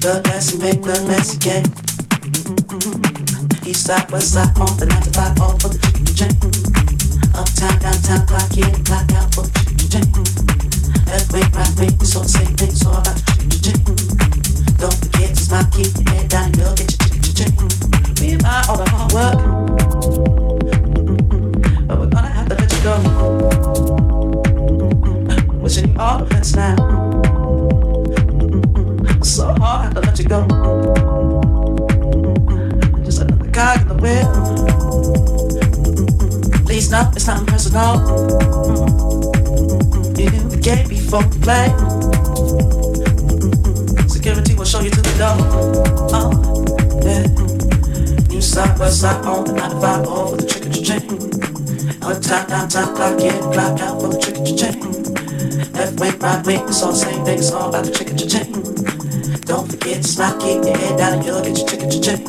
The 0.00 0.22
messy 0.24 0.58
make 0.58 0.80
the 0.80 0.96
messy 1.06 1.36
game. 1.38 1.62
East 3.68 3.86
side, 3.86 4.10
west 4.10 4.32
side, 4.32 4.58
on 4.58 4.76
the 4.78 4.86
9 4.86 5.02
to 5.02 5.10
5, 5.10 5.40
all 5.40 5.58
for 5.60 5.68
the 5.68 5.78
chain. 6.16 6.32
Uptown, 7.36 7.78
downtown, 7.78 8.26
clock 8.26 8.56
in, 8.56 8.72
clock 8.82 9.12
out 9.12 9.34
for 9.34 9.44
the 9.44 9.86
chain. 9.92 10.08
Left 11.06 11.32
wing, 11.32 11.52
right 11.52 11.74
wing, 11.78 11.92
it's 12.00 12.16
all 12.16 12.22
the 12.22 12.28
same 12.28 12.56
thing, 12.56 12.70
it's 12.70 12.86
all 12.86 12.96
about 12.96 13.20
the 13.44 13.58
chain. 13.60 13.76
Don't 14.80 14.98
forget 14.98 15.36
to 15.36 15.42
smile, 15.42 15.68
keep 15.70 15.92
your 15.94 16.10
head 16.10 16.28
down, 16.28 16.46
and 16.48 16.56
you'll 16.56 16.74
get 16.74 16.90
your 17.22 17.34
chain. 17.36 17.52
We 18.18 18.32
and 18.34 18.46
I 18.46 18.64
all 18.68 18.78
the 18.78 18.88
hard 18.88 19.12
work. 19.12 19.49
You 26.00 26.06
all 26.06 26.18
the 26.20 26.24
best 26.24 26.56
now. 26.56 26.76
So 29.22 29.52
hard, 29.58 29.94
to 29.94 30.00
let 30.00 30.18
you 30.18 30.24
go. 30.24 30.46
Just 33.04 33.20
another 33.20 33.50
cog 33.52 33.82
in 33.82 33.88
the 33.88 33.94
wheel. 34.00 34.28
Please 36.64 36.90
no, 36.90 37.10
it's 37.14 37.26
not 37.26 37.46
personal. 37.46 38.00
You 40.16 40.30
the 40.48 40.56
game 40.62 40.88
before 40.88 41.22
play. 41.44 41.68
Security 44.08 44.54
will 44.54 44.64
show 44.64 44.80
you 44.80 44.90
to 44.90 45.02
the 45.02 45.14
door. 45.20 45.36
Oh, 46.16 46.32
yeah. 47.04 47.26
New 48.28 48.40
side, 48.40 48.78
west 48.78 49.02
side, 49.02 49.22
on 49.26 49.44
the 49.44 49.52
9 49.52 49.70
to 49.70 49.80
5, 49.82 50.06
all 50.06 50.28
for 50.30 50.36
the 50.38 50.46
trick 50.46 50.64
or 50.64 50.72
chain. 50.82 51.02
Uptown, 52.00 52.48
downtown, 52.48 52.96
clock 52.96 53.20
in, 53.20 53.52
clock 53.52 53.80
out 53.80 54.00
for 54.00 54.08
the 54.08 54.18
trick 54.18 54.38
or 54.38 54.56
chain. 54.56 54.99
Left 55.72 56.00
wing, 56.00 56.18
right 56.18 56.46
wing, 56.46 56.60
it's 56.68 56.82
all 56.82 56.92
the 56.92 56.98
same 56.98 57.24
thing, 57.24 57.38
it's 57.38 57.52
all 57.52 57.68
about 57.68 57.84
the 57.84 57.92
trick 57.92 58.12
or 58.12 58.16
chain. 58.16 58.52
Don't 59.42 59.70
forget 59.70 60.02
to 60.02 60.08
smile, 60.08 60.38
keep 60.40 60.64
your 60.64 60.76
head 60.76 60.98
down, 60.98 61.18
and 61.18 61.24
you'll 61.24 61.42
get 61.42 61.56
your 61.58 61.66
trick 61.66 61.82
or 61.82 61.90
chain. 61.90 62.20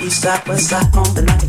East 0.00 0.22
side, 0.22 0.48
west 0.48 0.68
side, 0.68 0.96
on 0.96 1.14
the 1.14 1.22
9 1.22 1.41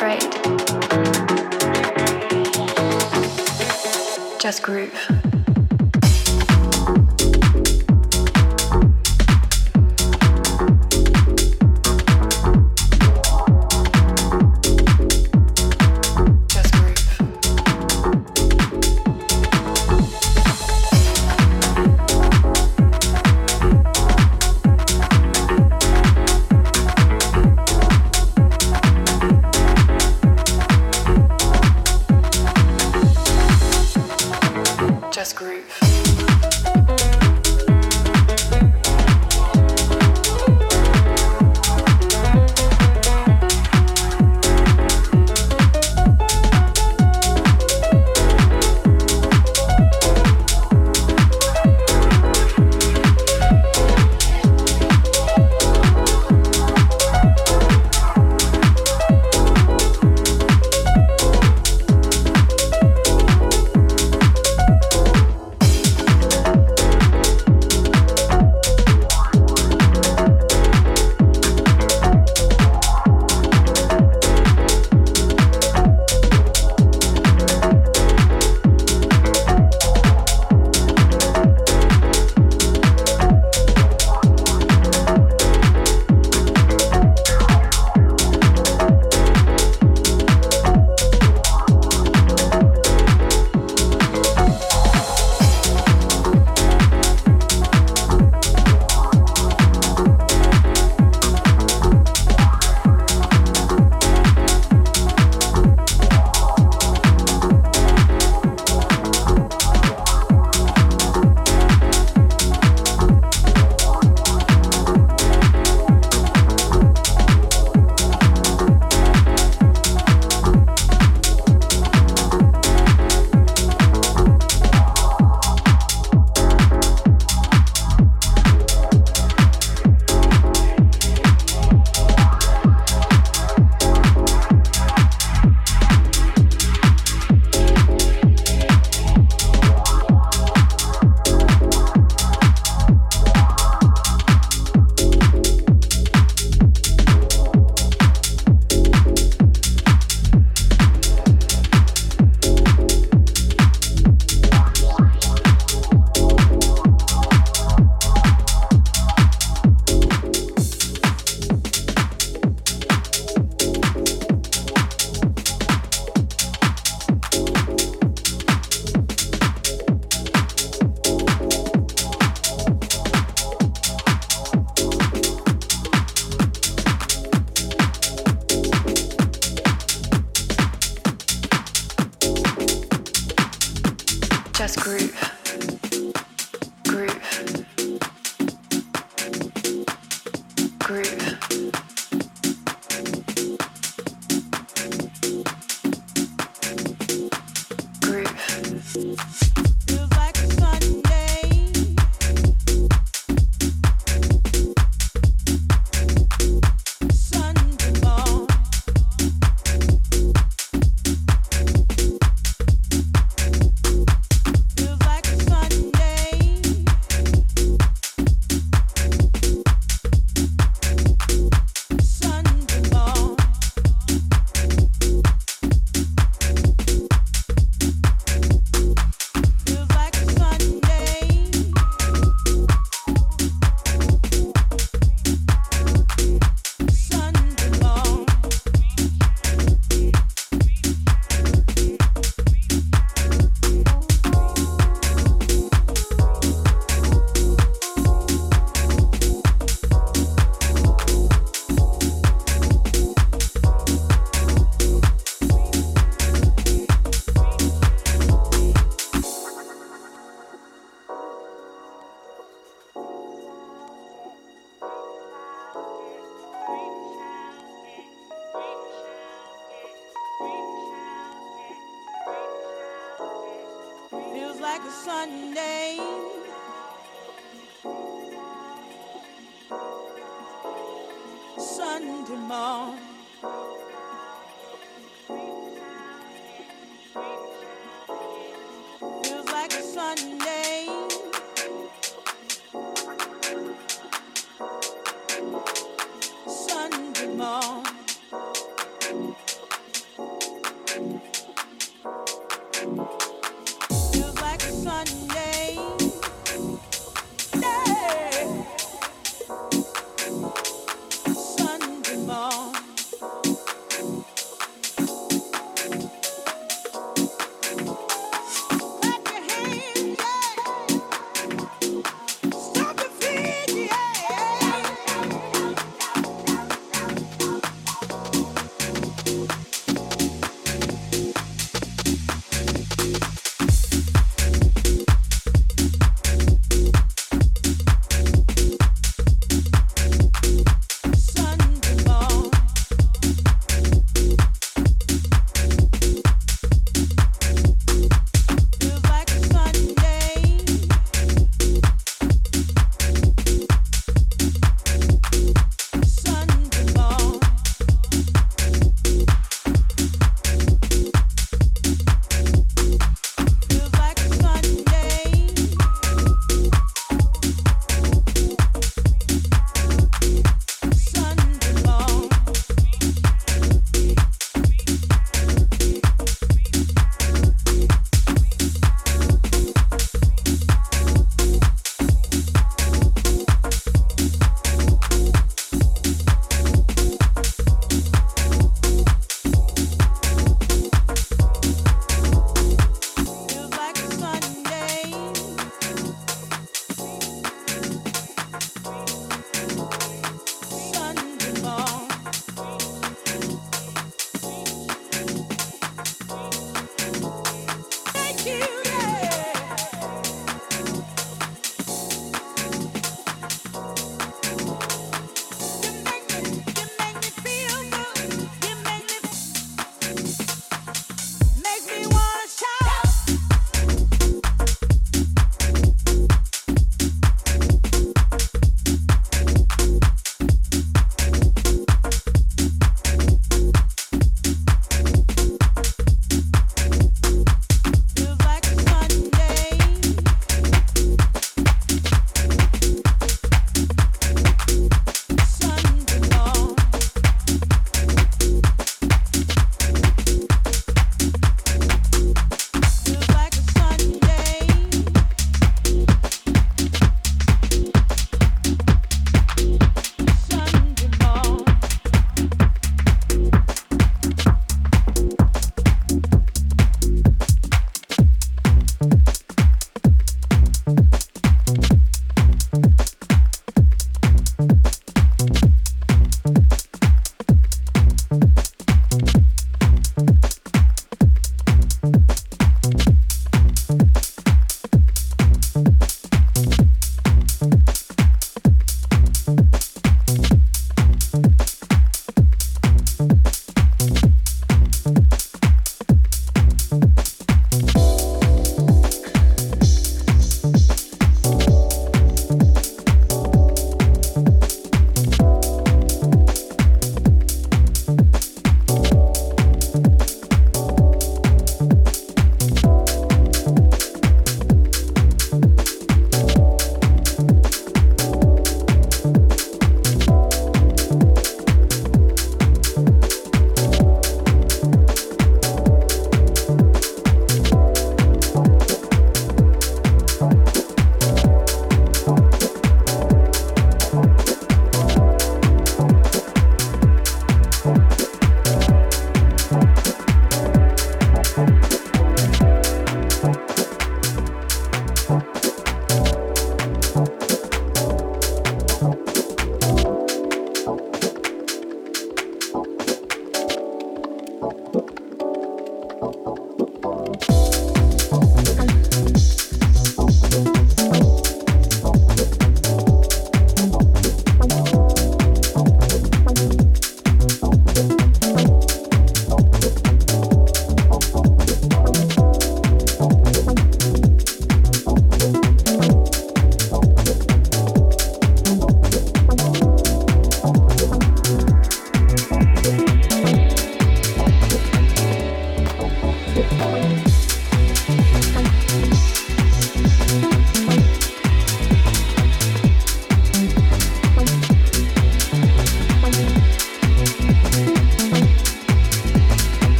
afraid. 0.00 0.22
Just 4.40 4.62
groove. 4.62 5.19